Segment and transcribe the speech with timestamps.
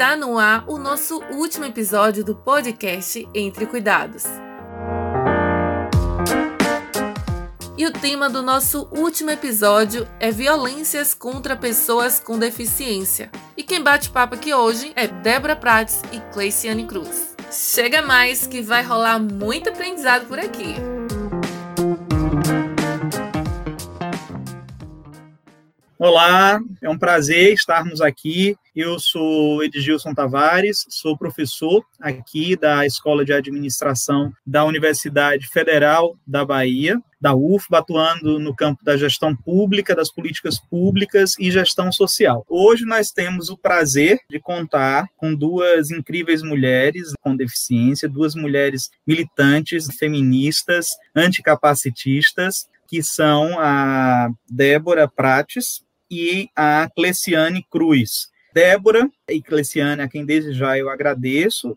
[0.00, 4.24] Está no ar o nosso último episódio do podcast Entre Cuidados.
[7.76, 13.30] E o tema do nosso último episódio é violências contra pessoas com deficiência.
[13.54, 17.36] E quem bate papo aqui hoje é Débora Prates e Cleiciane Cruz.
[17.52, 20.76] Chega mais que vai rolar muito aprendizado por aqui.
[26.02, 28.56] Olá, é um prazer estarmos aqui.
[28.74, 36.42] Eu sou Edgilson Tavares, sou professor aqui da Escola de Administração da Universidade Federal da
[36.42, 42.46] Bahia, da UFBA, atuando no campo da gestão pública, das políticas públicas e gestão social.
[42.48, 48.88] Hoje nós temos o prazer de contar com duas incríveis mulheres com deficiência, duas mulheres
[49.06, 58.28] militantes, feministas, anticapacitistas, que são a Débora Prates, e a Cleciane Cruz.
[58.52, 61.76] Débora e Cleciane, a quem desde já eu agradeço.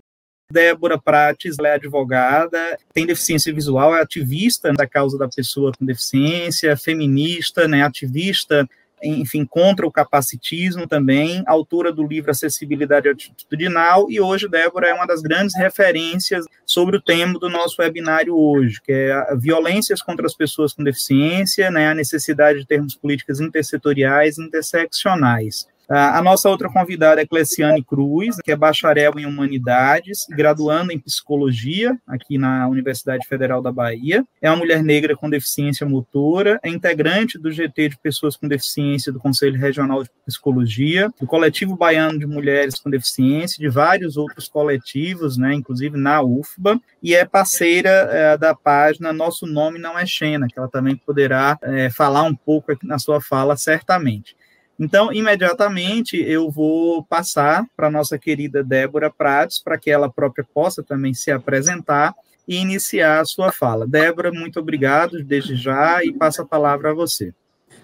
[0.52, 6.78] Débora Prates é advogada, tem deficiência visual, é ativista da causa da pessoa com deficiência,
[6.78, 8.67] feminista, né, ativista
[9.04, 15.06] enfim, contra o capacitismo também, autora do livro Acessibilidade Atitudinal, e hoje Débora é uma
[15.06, 20.36] das grandes referências sobre o tema do nosso webinário hoje, que é violências contra as
[20.36, 25.67] pessoas com deficiência, né, a necessidade de termos políticas intersetoriais interseccionais.
[25.89, 31.98] A nossa outra convidada é Cleciane Cruz, que é bacharel em Humanidades, graduando em Psicologia
[32.08, 34.26] aqui na Universidade Federal da Bahia.
[34.42, 39.11] É uma mulher negra com deficiência motora, é integrante do GT de Pessoas com Deficiência
[39.11, 44.48] do Conselho Regional de Psicologia, do Coletivo Baiano de Mulheres com Deficiência, de vários outros
[44.48, 50.06] coletivos, né, inclusive na UFBA, e é parceira é, da página Nosso Nome Não é
[50.06, 54.36] Xena, que ela também poderá é, falar um pouco na sua fala, certamente.
[54.80, 60.82] Então, imediatamente eu vou passar para nossa querida Débora Prates, para que ela própria possa
[60.82, 62.16] também se apresentar
[62.48, 63.88] e iniciar a sua fala.
[63.88, 67.33] Débora, muito obrigado desde já e passo a palavra a você.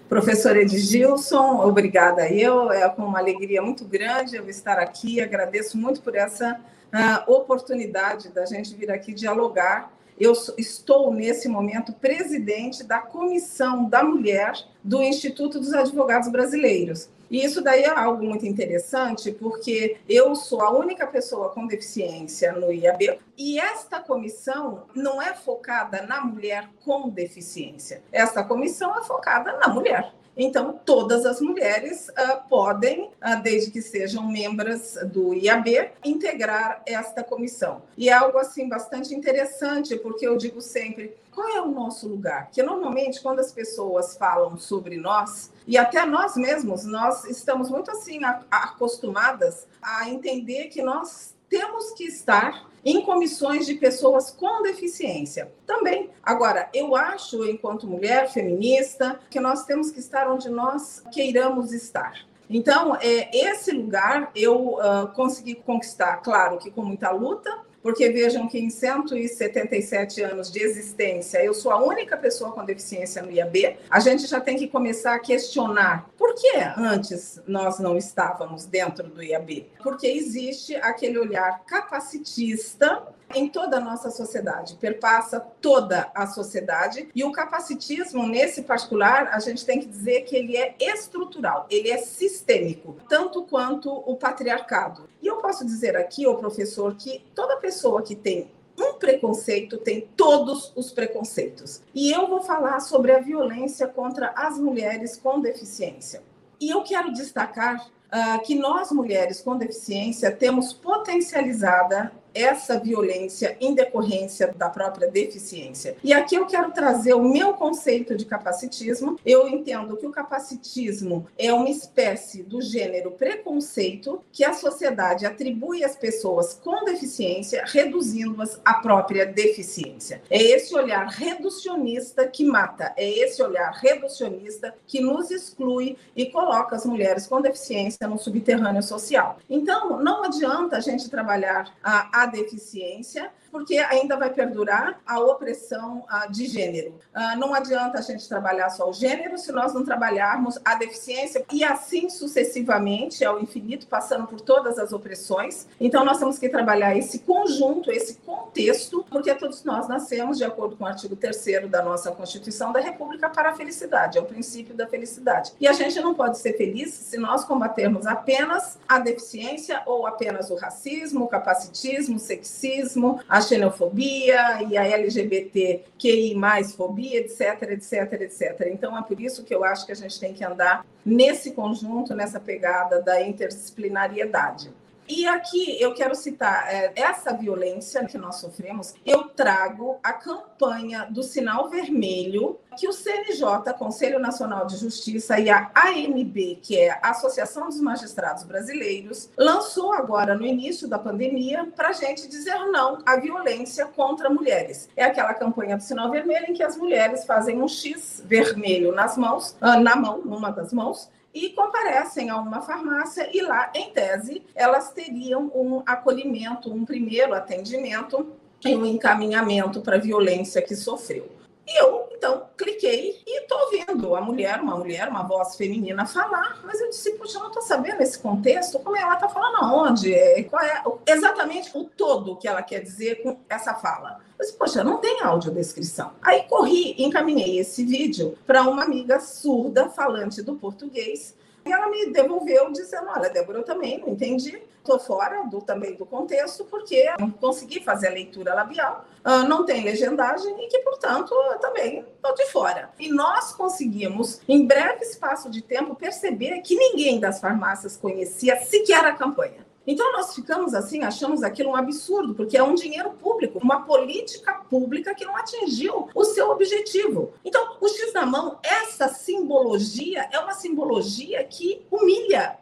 [0.08, 6.02] Professor Edgilson, obrigada eu, é com uma alegria muito grande eu estar aqui, agradeço muito
[6.02, 6.60] por essa
[6.92, 14.04] uh, oportunidade da gente vir aqui dialogar eu estou, nesse momento, presidente da Comissão da
[14.04, 14.52] Mulher
[14.84, 17.08] do Instituto dos Advogados Brasileiros.
[17.30, 22.52] E isso daí é algo muito interessante, porque eu sou a única pessoa com deficiência
[22.52, 28.02] no IAB, e esta comissão não é focada na mulher com deficiência.
[28.10, 30.12] Esta comissão é focada na mulher.
[30.42, 37.22] Então, todas as mulheres uh, podem, uh, desde que sejam membros do IAB, integrar esta
[37.22, 37.82] comissão.
[37.94, 42.50] E é algo assim bastante interessante, porque eu digo sempre, qual é o nosso lugar?
[42.50, 47.90] Que normalmente quando as pessoas falam sobre nós, e até nós mesmos, nós estamos muito
[47.90, 55.52] assim acostumadas a entender que nós temos que estar em comissões de pessoas com deficiência.
[55.66, 56.08] Também.
[56.22, 62.24] Agora, eu acho, enquanto mulher feminista, que nós temos que estar onde nós queiramos estar.
[62.48, 68.46] Então, é, esse lugar eu uh, consegui conquistar, claro que com muita luta, porque vejam
[68.46, 73.76] que em 177 anos de existência, eu sou a única pessoa com deficiência no IAB,
[73.88, 79.08] a gente já tem que começar a questionar por que antes nós não estávamos dentro
[79.08, 79.66] do IAB?
[79.82, 83.02] Porque existe aquele olhar capacitista
[83.34, 87.08] em toda a nossa sociedade, perpassa toda a sociedade.
[87.14, 91.90] E o capacitismo, nesse particular, a gente tem que dizer que ele é estrutural, ele
[91.90, 95.08] é sistêmico, tanto quanto o patriarcado.
[95.22, 100.08] E eu posso dizer aqui, o professor, que toda pessoa que tem um preconceito tem
[100.16, 101.82] todos os preconceitos.
[101.94, 106.22] E eu vou falar sobre a violência contra as mulheres com deficiência.
[106.58, 113.74] E eu quero destacar uh, que nós, mulheres com deficiência, temos potencializada essa violência em
[113.74, 115.96] decorrência da própria deficiência.
[116.02, 119.18] E aqui eu quero trazer o meu conceito de capacitismo.
[119.24, 125.84] Eu entendo que o capacitismo é uma espécie do gênero preconceito que a sociedade atribui
[125.84, 130.22] às pessoas com deficiência, reduzindo-as à própria deficiência.
[130.30, 136.76] É esse olhar reducionista que mata, é esse olhar reducionista que nos exclui e coloca
[136.76, 139.38] as mulheres com deficiência no subterrâneo social.
[139.48, 146.04] Então, não adianta a gente trabalhar a a deficiência porque ainda vai perdurar a opressão
[146.30, 146.94] de gênero.
[147.14, 151.44] Uh, não adianta a gente trabalhar só o gênero se nós não trabalharmos a deficiência
[151.52, 155.66] e assim sucessivamente ao infinito, passando por todas as opressões.
[155.80, 160.76] Então, nós temos que trabalhar esse conjunto, esse contexto, porque todos nós nascemos de acordo
[160.76, 164.74] com o artigo 3 da nossa Constituição da República para a felicidade, é o princípio
[164.74, 165.52] da felicidade.
[165.60, 170.50] E a gente não pode ser feliz se nós combatermos apenas a deficiência ou apenas
[170.50, 176.34] o racismo, o capacitismo, o sexismo, a xenofobia e a LGBTQI+,
[176.76, 178.68] fobia, etc, etc, etc.
[178.72, 182.14] Então, é por isso que eu acho que a gente tem que andar nesse conjunto,
[182.14, 184.70] nessa pegada da interdisciplinariedade.
[185.10, 188.94] E aqui eu quero citar é, essa violência que nós sofremos.
[189.04, 195.50] Eu trago a campanha do Sinal Vermelho que o CNJ, Conselho Nacional de Justiça, e
[195.50, 201.68] a AMB, que é a Associação dos Magistrados Brasileiros, lançou agora no início da pandemia
[201.74, 204.88] para a gente dizer não à violência contra mulheres.
[204.96, 209.16] É aquela campanha do Sinal Vermelho em que as mulheres fazem um X vermelho nas
[209.16, 213.90] mãos, ah, na mão, numa das mãos, e comparecem a uma farmácia e lá, em
[213.90, 218.32] tese, elas teriam um acolhimento, um primeiro atendimento
[218.64, 221.30] e um encaminhamento para a violência que sofreu.
[221.66, 226.78] Eu, então, cliquei e estou ouvindo a mulher, uma mulher, uma voz feminina falar, mas
[226.78, 229.00] eu disse, puxa, eu não estou sabendo esse contexto, como é?
[229.00, 233.38] ela está falando aonde, é, qual é exatamente o todo que ela quer dizer com
[233.48, 234.20] essa fala.
[234.38, 236.12] Eu disse, poxa, não tem audiodescrição.
[236.20, 241.34] Aí corri encaminhei esse vídeo para uma amiga surda, falante do português,
[241.64, 245.94] e ela me devolveu dizendo: Olha, Débora, eu também não entendi, estou fora do, também
[245.94, 250.78] do contexto, porque não consegui fazer a leitura labial, uh, não tem legendagem e que,
[250.80, 252.90] portanto, também estou de fora.
[252.98, 259.04] E nós conseguimos, em breve espaço de tempo, perceber que ninguém das farmácias conhecia sequer
[259.04, 259.70] a campanha.
[259.86, 264.54] Então, nós ficamos assim, achamos aquilo um absurdo, porque é um dinheiro público, uma política
[264.68, 267.32] pública que não atingiu o seu objetivo.
[267.44, 272.59] Então, o X na mão, essa simbologia é uma simbologia que humilha.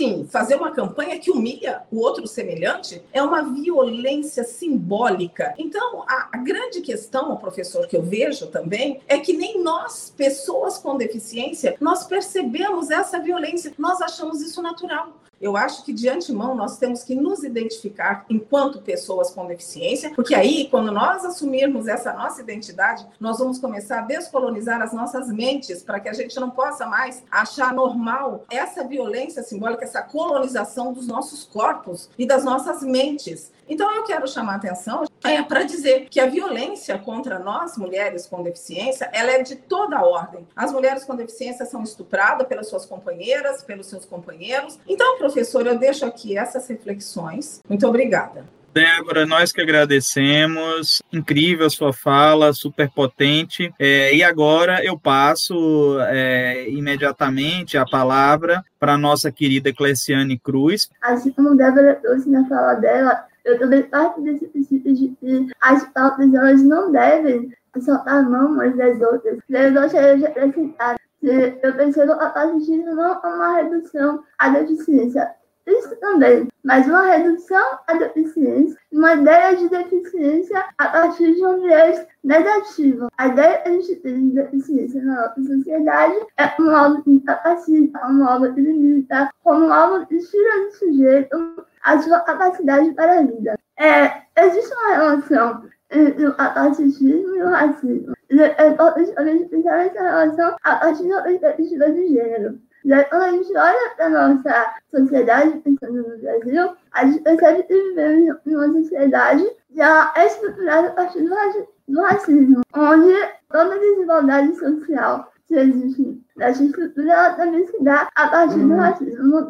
[0.00, 0.26] Assim?
[0.26, 5.54] Fazer uma campanha que humilha o outro semelhante é uma violência simbólica.
[5.58, 10.78] Então, a, a, grande questão, professor, que eu vejo também, é que nem nós, pessoas
[10.78, 15.12] com deficiência, nós percebemos essa violência, nós achamos isso natural.
[15.40, 20.34] Eu acho que de antemão nós temos que nos identificar enquanto pessoas com deficiência, porque
[20.34, 25.82] aí, quando nós assumirmos essa nossa identidade, nós vamos começar a descolonizar as nossas mentes
[25.82, 31.06] para que a gente não possa mais achar normal essa violência simbólica, essa colonização dos
[31.06, 33.50] nossos corpos e das nossas mentes.
[33.70, 38.26] Então, eu quero chamar a atenção é, para dizer que a violência contra nós, mulheres
[38.26, 40.44] com deficiência, ela é de toda a ordem.
[40.56, 44.78] As mulheres com deficiência são estupradas pelas suas companheiras, pelos seus companheiros.
[44.88, 47.60] Então, professor, eu deixo aqui essas reflexões.
[47.68, 48.44] Muito obrigada.
[48.72, 51.02] Débora, nós que agradecemos.
[51.12, 53.72] Incrível a sua fala, super potente.
[53.78, 60.88] É, e agora eu passo é, imediatamente a palavra para a nossa querida Cleciane Cruz.
[61.02, 66.90] Assim como Débora trouxe na fala dela, eu também de que as pautas elas não
[66.92, 69.38] devem soltar mão umas das outras.
[69.48, 75.34] Eu gostaria de acrescentar que eu percebo a fascismo não é uma redução à deficiência,
[75.66, 81.60] isso também, mas uma redução à deficiência, uma ideia de deficiência a partir de um
[81.60, 83.08] viés negativo.
[83.18, 89.30] A ideia de deficiência na nossa sociedade é um algo incapacita, um algo que limita,
[89.44, 93.58] como algo que tira do sujeito a sua capacidade para a vida.
[93.78, 98.14] É, existe uma relação entre o capacitismo e o racismo.
[98.30, 102.60] É gente pensar nessa relação a partir da perspectiva de gênero.
[102.84, 107.62] Daí, quando a gente olha para a nossa sociedade, pensando no Brasil, a gente percebe
[107.64, 113.12] que vivemos em uma sociedade já estruturada a partir do racismo, onde
[113.50, 119.48] toda desigualdade social que existe nessa estrutura ela também se dá a partir do racismo.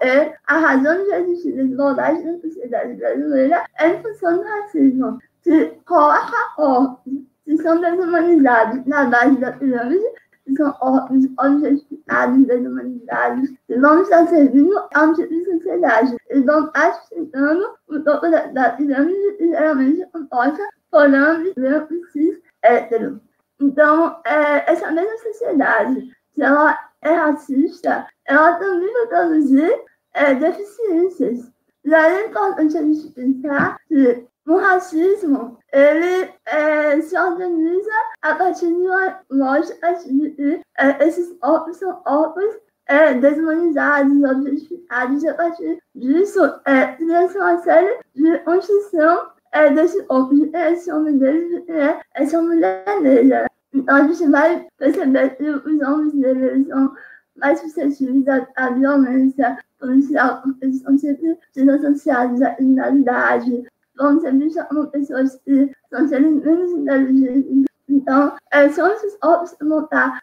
[0.00, 5.18] É, a razão de existir desigualdade na sociedade brasileira é em função do racismo.
[5.42, 10.04] Se coloca ordem, se são desumanizados na base da pirâmide,
[10.46, 16.16] se são ordens objetificados das humanidades, que vão estar servindo a um tipo de sociedade.
[16.30, 22.40] Eles vão estar sustentando o topo da, da pirâmide, geralmente composta por homens brancos cis
[22.62, 23.18] héteros.
[23.60, 29.84] Então, é, essa mesma sociedade, se ela é racista, ela também vai produzir
[30.14, 31.50] é, deficiências.
[31.84, 37.90] E aí é importante a gente pensar que o racismo ele é, se organiza
[38.22, 45.22] a partir de uma lógica de que é, esses corpos são corpos é, desumanizados, objetificados,
[45.22, 51.18] e a partir disso é, cria uma série de construção é desse homem, esse homem
[51.18, 53.46] dele é essa mulher negra.
[53.72, 56.94] Então gente vai perceber que os homens negros são
[57.36, 63.64] mais suscetíveis à, à violência policial, porque eles estão sempre sendo associados à criminalidade,
[63.96, 67.64] vão sempre chamando pessoas que são seres menos inteligentes.
[67.88, 70.22] Então, é, são esses homens que vão estar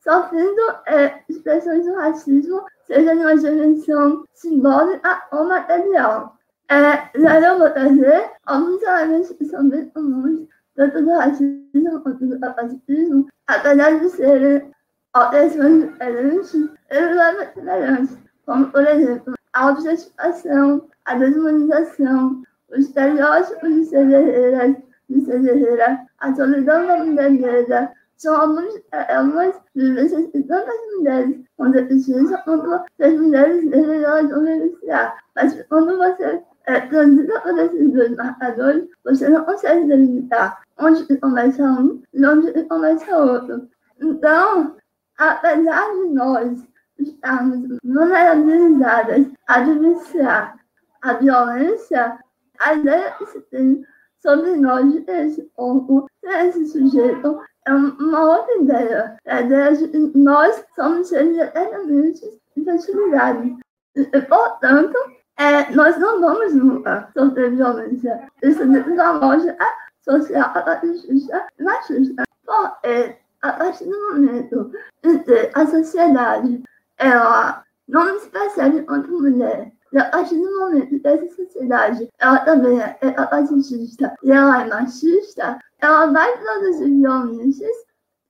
[0.00, 6.36] sofrendo é, expressões do racismo, seja numa dimensão simbólica ou material.
[6.68, 12.26] É, já eu vou trazer alguns elementos que são bem comuns, tanto do racismo quanto
[12.26, 14.70] do capacitismo, apesar de serem
[15.12, 16.54] alterações diferentes,
[16.90, 24.06] eles levam semelhantes, como, por exemplo, a objetificação, a desumanização, os estereótipos de ser
[25.08, 31.44] de ser guerreira, a solidão da mulher negra, são algumas, algumas vivências que tantas mulheres
[31.56, 35.18] com deficiência quanto as mulheres negras vão vivenciar.
[35.36, 41.62] Mas quando você é, transita por esses dois marcadores, você não consegue delimitar onde começa
[41.62, 43.68] um e onde começa outro.
[44.00, 44.76] Então,
[45.18, 46.64] apesar de nós
[46.98, 50.56] estarmos vulnerabilizadas a vivenciar
[51.02, 52.18] a violência,
[52.60, 53.84] a ideia que se tem
[54.22, 59.16] sobre nós, esse corpo, esse sujeito, é uma outra ideia.
[59.26, 62.22] A ideia de que nós somos seres eternamente
[62.56, 63.58] infantilizados.
[63.94, 64.96] E, portanto,
[65.36, 68.28] é, nós não vamos nunca sofrer violência.
[68.42, 69.56] Isso é uma lógica
[70.02, 72.24] social machista e machista.
[72.44, 74.70] Porque, a partir do momento
[75.02, 76.62] em que a sociedade
[76.98, 82.38] ela não se percebe enquanto mulher, e a partir do momento que essa sociedade ela
[82.40, 87.76] também é, é capacitista e ela é machista, ela vai produzir violências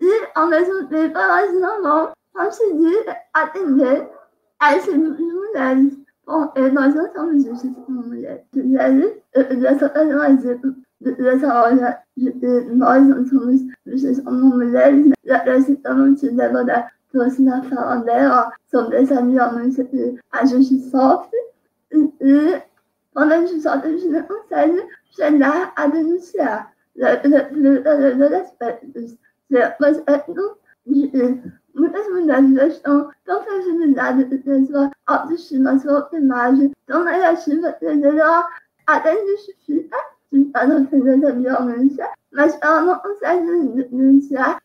[0.01, 4.11] e, ao mesmo tempo, elas não vão conseguir atender
[4.61, 6.04] a esse grupo de mulheres.
[6.25, 8.43] Porque nós não somos justas como mulheres.
[8.55, 11.99] Um exemplo dessa loja
[12.75, 15.15] nós não somos justas como mulheres, né?
[15.25, 21.39] já citamos o Débora trouxe na fala dela sobre essa violência que a gente sofre.
[21.93, 22.63] E, e
[23.13, 29.17] quando a gente sofre, a gente não consegue chegar a denunciar dois aspectos.
[29.79, 30.57] Mas é, não,
[31.75, 38.49] muitas mulheres já estão tão fragilizadas em sua autoestima, sua imagem tão negativa, que ela
[38.87, 39.97] até justifica
[40.53, 43.47] para ofender essa violência, mas ela não consegue
[43.91, 44.61] denunciar,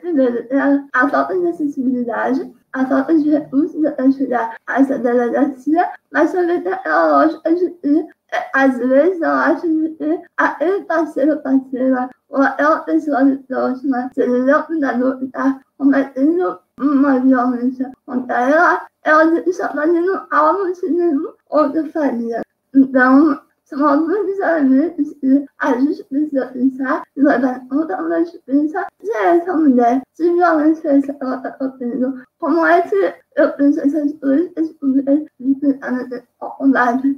[0.00, 0.46] primeiro,
[0.92, 6.60] a falta de acessibilidade, a falta de recursos para chegar a essa delegacia, mas também
[6.60, 8.06] tem a lógica de que
[8.52, 15.18] às vezes eu acho que aquele parceiro parceira ou aquela pessoa próxima, seja o cuidador
[15.18, 22.42] que está cometendo uma violência contra ela, ela está fazendo algo que nenhum outro faria.
[22.74, 29.12] Então, são elementos que a gente precisa pensar e levar conta a gente pensa se
[29.12, 30.88] essa mulher, se violência
[31.20, 37.16] ela está sofrendo, como é que eu penso essas políticas públicas de pensar nessa oportunidade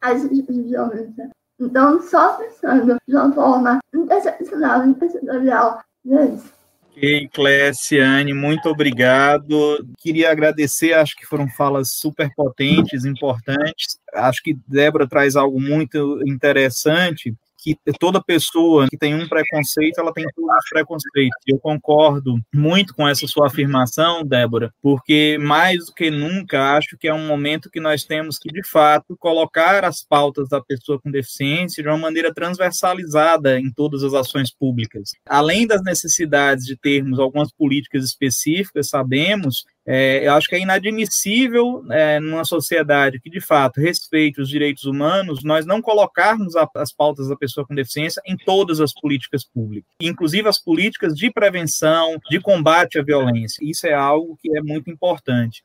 [0.00, 1.30] as violência.
[1.60, 6.61] Então, só pensando de uma forma interseccional, intersectorial, é isso.
[6.94, 9.84] Ok, Cléciane, muito obrigado.
[9.98, 13.98] Queria agradecer, acho que foram falas super potentes, importantes.
[14.14, 20.12] Acho que Débora traz algo muito interessante, que toda pessoa que tem um preconceito, ela
[20.12, 21.38] tem todos os preconceitos.
[21.46, 27.06] Eu concordo muito com essa sua afirmação, Débora, porque mais do que nunca acho que
[27.06, 31.10] é um momento que nós temos que, de fato, colocar as pautas da pessoa com
[31.10, 35.10] deficiência de uma maneira transversalizada em todas as ações públicas.
[35.26, 41.84] Além das necessidades de termos algumas políticas específicas, sabemos é, eu acho que é inadmissível
[41.90, 46.92] é, numa sociedade que, de fato, respeite os direitos humanos, nós não colocarmos a, as
[46.92, 52.16] pautas da pessoa com deficiência em todas as políticas públicas, inclusive as políticas de prevenção,
[52.30, 53.58] de combate à violência.
[53.62, 55.64] Isso é algo que é muito importante.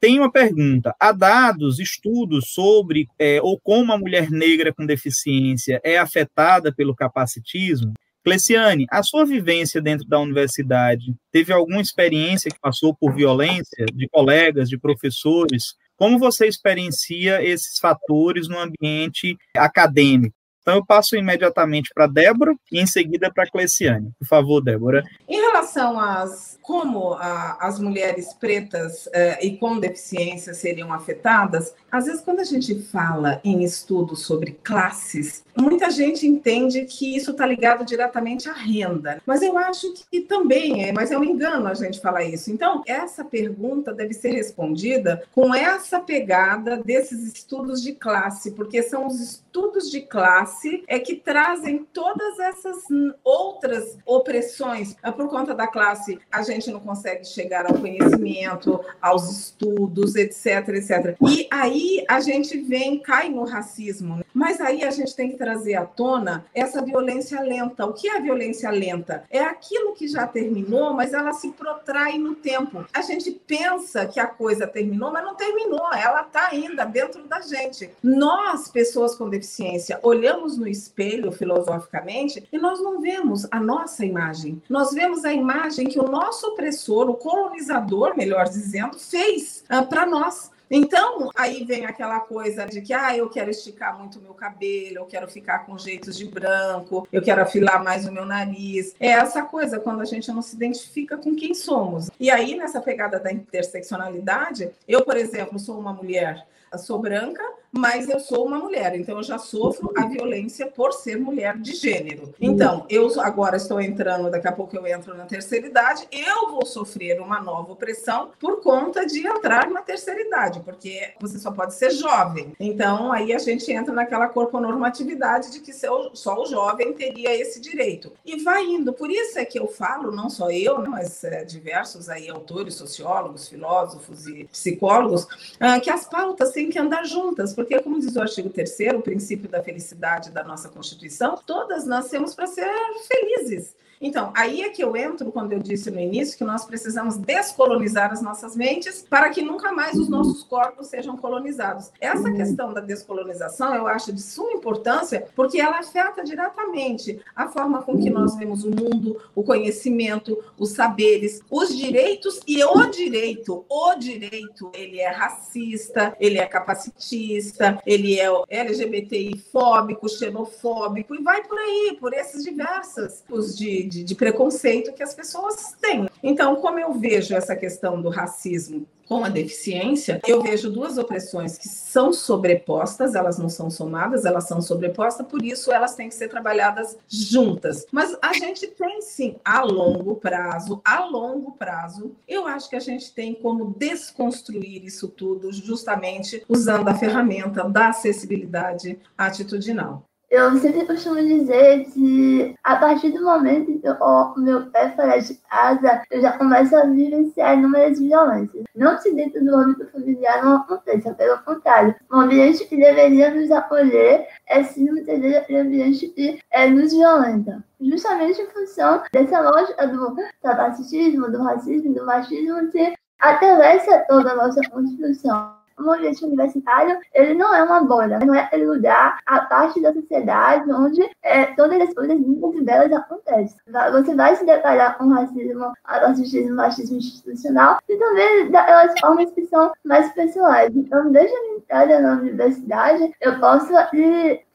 [0.00, 5.80] Tem uma pergunta: há dados, estudos sobre é, ou como a mulher negra com deficiência
[5.84, 7.92] é afetada pelo capacitismo?
[8.24, 14.08] Cleciane, a sua vivência dentro da universidade, teve alguma experiência que passou por violência de
[14.08, 15.74] colegas, de professores?
[15.96, 20.34] Como você experiencia esses fatores no ambiente acadêmico?
[20.60, 24.10] Então, eu passo imediatamente para Débora e em seguida para Cleciane.
[24.18, 25.02] Por favor, Débora.
[25.28, 32.06] Em relação às como a, as mulheres pretas eh, e com deficiência seriam afetadas, às
[32.06, 37.44] vezes quando a gente fala em estudos sobre classes, muita gente entende que isso está
[37.44, 39.20] ligado diretamente à renda.
[39.26, 42.52] Mas eu acho que também é, mas é um engano a gente falar isso.
[42.52, 49.08] Então, essa pergunta deve ser respondida com essa pegada desses estudos de classe, porque são
[49.08, 52.84] os estudos de classe é que trazem todas essas
[53.24, 54.96] outras opressões.
[55.16, 61.16] Por conta da classe, a gente não consegue chegar ao conhecimento, aos estudos, etc, etc.
[61.28, 64.20] E aí a gente vem, cai no racismo.
[64.40, 67.84] Mas aí a gente tem que trazer à tona essa violência lenta.
[67.84, 69.22] O que é a violência lenta?
[69.28, 72.86] É aquilo que já terminou, mas ela se protrai no tempo.
[72.90, 75.92] A gente pensa que a coisa terminou, mas não terminou.
[75.92, 77.90] Ela está ainda dentro da gente.
[78.02, 84.62] Nós, pessoas com deficiência, olhamos no espelho filosoficamente e nós não vemos a nossa imagem.
[84.70, 90.06] Nós vemos a imagem que o nosso opressor, o colonizador, melhor dizendo, fez uh, para
[90.06, 90.50] nós.
[90.70, 94.98] Então, aí vem aquela coisa de que, ah, eu quero esticar muito o meu cabelo,
[94.98, 98.94] eu quero ficar com jeitos de branco, eu quero afilar mais o meu nariz.
[99.00, 102.08] É essa coisa quando a gente não se identifica com quem somos.
[102.20, 106.46] E aí, nessa pegada da interseccionalidade, eu, por exemplo, sou uma mulher,
[106.78, 111.18] sou branca, mas eu sou uma mulher, então eu já sofro a violência por ser
[111.18, 112.34] mulher de gênero.
[112.40, 116.66] Então, eu agora estou entrando, daqui a pouco eu entro na terceira idade, eu vou
[116.66, 121.74] sofrer uma nova opressão por conta de entrar na terceira idade, porque você só pode
[121.74, 122.52] ser jovem.
[122.58, 128.12] Então, aí a gente entra naquela corponormatividade de que só o jovem teria esse direito.
[128.24, 128.92] E vai indo.
[128.92, 132.74] Por isso é que eu falo, não só eu, né, mas é, diversos aí autores,
[132.74, 135.26] sociólogos, filósofos e psicólogos,
[135.58, 139.02] ah, que as pautas têm que andar juntas, porque, como diz o artigo 3, o
[139.02, 142.66] princípio da felicidade da nossa Constituição, todas nascemos para ser
[143.06, 143.76] felizes.
[144.00, 148.10] Então, aí é que eu entro quando eu disse no início que nós precisamos descolonizar
[148.10, 151.92] as nossas mentes para que nunca mais os nossos corpos sejam colonizados.
[152.00, 157.82] Essa questão da descolonização eu acho de suma importância porque ela afeta diretamente a forma
[157.82, 163.66] com que nós vemos o mundo, o conhecimento, os saberes, os direitos e o direito.
[163.68, 171.42] O direito, ele é racista, ele é capacitista, ele é LGBTI fóbico, xenofóbico e vai
[171.42, 176.08] por aí, por esses diversos os de de, de preconceito que as pessoas têm.
[176.22, 181.58] Então, como eu vejo essa questão do racismo com a deficiência, eu vejo duas opressões
[181.58, 186.14] que são sobrepostas, elas não são somadas, elas são sobrepostas, por isso elas têm que
[186.14, 187.86] ser trabalhadas juntas.
[187.90, 192.80] Mas a gente tem sim, a longo prazo, a longo prazo, eu acho que a
[192.80, 200.04] gente tem como desconstruir isso tudo justamente usando a ferramenta da acessibilidade atitudinal.
[200.30, 205.34] Eu sempre costumo dizer que a partir do momento que o meu pé fora de
[205.50, 208.62] casa, eu já começo a vivenciar inúmeras violências.
[208.76, 211.96] Não se dentro do âmbito familiar não aconteça, pelo contrário.
[212.08, 217.64] O ambiente que deveria nos acolher é sim muitas vezes ambiente que é, nos violenta.
[217.80, 224.36] Justamente em função dessa lógica do capacitismo, do racismo, do machismo que atravessa toda a
[224.36, 229.40] nossa construção o ambiente universitário, ele não é uma bolha, não é aquele lugar, a
[229.42, 233.56] parte da sociedade onde é, todas as coisas lindas e belas acontecem.
[233.92, 239.72] Você vai se deparar com racismo, racismo, machismo institucional e também daquelas formas que são
[239.84, 240.74] mais pessoais.
[240.74, 243.72] Então, desde a minha entrada na universidade, eu posso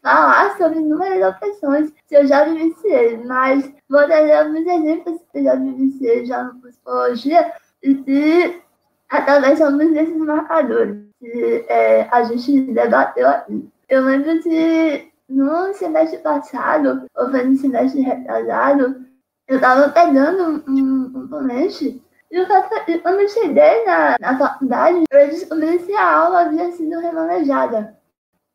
[0.02, 5.44] falar sobre inúmeras opressões que eu já vivenciei, mas vou trazer alguns exemplos que eu
[5.44, 8.62] já vivenciei já na psicologia e
[9.10, 13.28] através de alguns desses marcadores que é, a gente debateu.
[13.90, 19.06] Eu lembro que no semestre passado, ou foi no semestre retrasado,
[19.48, 22.48] eu estava pegando um componente e eu
[23.02, 27.98] quando eu cheguei na, na faculdade, eu descobri que a aula havia sido remanejada.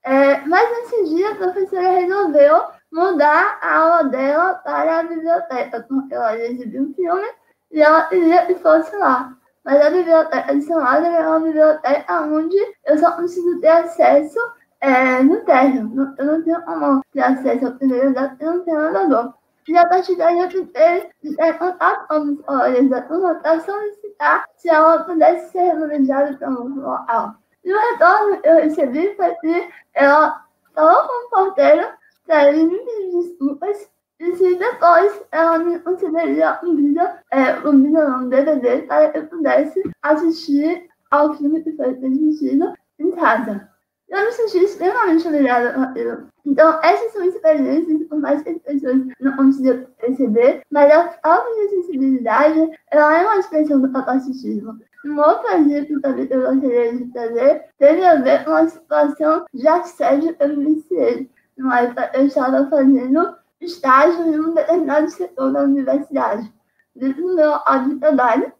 [0.02, 6.14] É, mas nesse dia, a professora resolveu mudar a aula dela para a biblioteca, porque
[6.14, 7.28] ela ia exibir um filme
[7.70, 9.36] e ela queria que fosse lá.
[9.64, 14.38] Mas a biblioteca de Lázaro é uma biblioteca onde eu só consigo ter acesso
[14.80, 15.90] é, no térreo.
[16.18, 19.34] Eu não tenho como ter acesso ao primeiro andar, eu não tenho andador.
[19.68, 24.44] E a partir daí eu tentei é, contato com os colegas da turma para solicitar
[24.56, 27.34] se ela pudesse ser remanejada para um local.
[27.62, 30.44] E o retorno eu recebi foi que ela
[30.74, 31.88] falou com o porteiro
[32.26, 33.90] para ele me pedir desculpas
[34.20, 39.18] e se depois ela concederia um vídeo, é, um vídeo não, um DVD, para que
[39.18, 43.66] eu pudesse assistir ao filme que foi transmitido em casa.
[44.10, 46.28] eu me senti extremamente humilhada com aquilo.
[46.44, 51.48] Então, essas são experiências, por mais que as pessoas não consigam perceber, mas a falta
[51.54, 54.78] de sensibilidade ela é uma expressão do capacitismo.
[55.06, 59.46] Um outro exemplo também que eu gostaria de trazer teve a ver com a situação
[59.54, 61.30] de assédio que eu vivenciei.
[61.78, 66.52] Época, eu estava fazendo estágio em um determinado setor da universidade.
[66.94, 67.58] Dentro do meu
[67.98, 68.52] trabalho,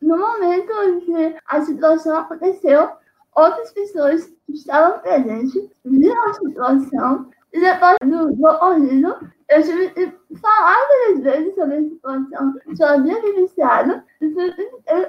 [0.00, 2.90] no momento em que a situação aconteceu,
[3.34, 9.16] outras pessoas que estavam presentes viram a situação e depois do, do ocorrido,
[9.48, 14.52] eu tive que falar várias vezes sobre a situação que eu havia vivenciado e fui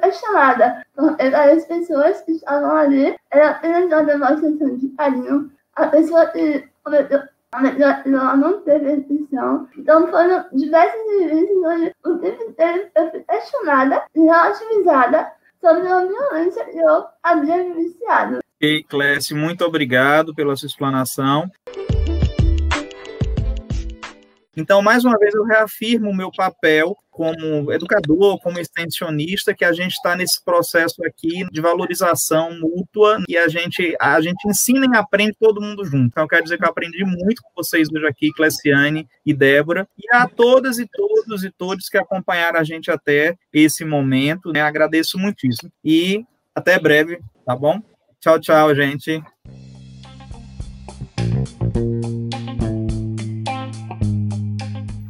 [0.01, 5.51] questionada as pessoas que estavam ali era apenas uma demonstração de carinho.
[5.75, 7.21] A pessoa que cometeu
[7.53, 9.67] ela não teve atenção.
[9.77, 15.31] Então foram diversas vivências onde o tempo inteiro eu fui questionada e relativizada
[15.61, 18.39] sobre a violência que eu havia vivenciado.
[18.57, 21.49] Ok, Clécio, muito obrigado pela sua explanação.
[24.57, 29.71] Então, mais uma vez, eu reafirmo o meu papel como educador, como extensionista, que a
[29.71, 34.97] gente está nesse processo aqui de valorização mútua e a gente, a gente ensina e
[34.97, 36.07] aprende todo mundo junto.
[36.07, 40.15] Então, quero dizer que eu aprendi muito com vocês hoje aqui, Cleciane e Débora, e
[40.15, 44.61] a todas e todos e todos que acompanharam a gente até esse momento, né?
[44.61, 45.71] Agradeço muitíssimo.
[45.85, 47.79] E até breve, tá bom?
[48.19, 49.21] Tchau, tchau, gente.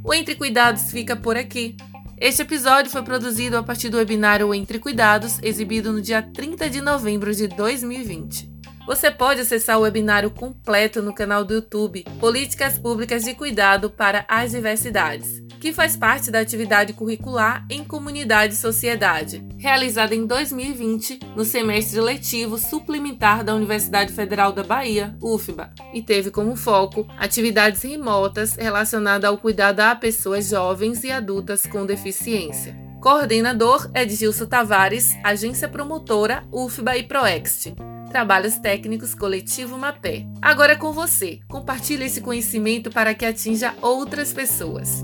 [0.08, 1.76] O Entre Cuidados fica por aqui.
[2.18, 6.80] Este episódio foi produzido a partir do webinário Entre Cuidados, exibido no dia 30 de
[6.80, 8.57] novembro de 2020.
[8.88, 14.24] Você pode acessar o webinário completo no canal do YouTube Políticas Públicas de Cuidado para
[14.30, 21.20] as Diversidades, que faz parte da atividade curricular em Comunidade e Sociedade, realizada em 2020
[21.36, 27.82] no semestre letivo suplementar da Universidade Federal da Bahia, UFBA, e teve como foco atividades
[27.82, 32.74] remotas relacionadas ao cuidado a pessoas jovens e adultas com deficiência.
[33.02, 37.76] Coordenador é Gilson Tavares, agência promotora UFBA e Proext.
[38.10, 40.26] Trabalhos Técnicos Coletivo Mapé.
[40.42, 41.40] Agora é com você.
[41.48, 45.04] Compartilhe esse conhecimento para que atinja outras pessoas.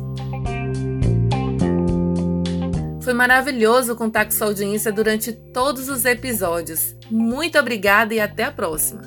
[3.04, 6.96] Foi maravilhoso contar com sua audiência durante todos os episódios.
[7.12, 9.02] Muito obrigada e até a próxima!